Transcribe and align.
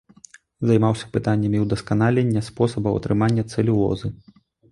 Займаўся 0.69 1.05
пытаннямі 1.17 1.59
ўдасканалення 1.65 2.41
спосабаў 2.49 2.93
атрымання 3.01 3.43
цэлюлозы. 3.57 4.07